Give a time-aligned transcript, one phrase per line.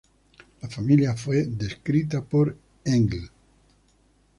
[0.63, 3.29] La familia fue descrita por Engl.